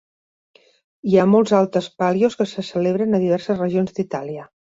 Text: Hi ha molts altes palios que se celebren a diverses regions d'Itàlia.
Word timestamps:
Hi 1.09 1.17
ha 1.17 1.25
molts 1.33 1.53
altes 1.57 1.89
palios 2.03 2.39
que 2.41 2.49
se 2.53 2.65
celebren 2.71 3.13
a 3.19 3.23
diverses 3.27 3.57
regions 3.63 3.97
d'Itàlia. 3.99 4.47